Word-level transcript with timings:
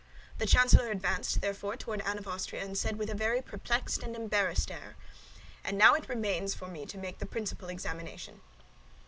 The 0.39 0.47
chancellor 0.47 0.89
advanced, 0.89 1.41
therefore, 1.41 1.75
toward 1.77 2.01
Anne 2.01 2.17
of 2.17 2.27
Austria, 2.27 2.63
and 2.65 2.75
said 2.75 2.95
with 2.95 3.11
a 3.11 3.13
very 3.13 3.39
perplexed 3.39 4.01
and 4.01 4.15
embarrassed 4.15 4.71
air, 4.71 4.95
"And 5.63 5.77
now 5.77 5.93
it 5.93 6.09
remains 6.09 6.55
for 6.55 6.65
me 6.67 6.87
to 6.87 6.97
make 6.97 7.19
the 7.19 7.27
principal 7.27 7.69
examination." 7.69 8.41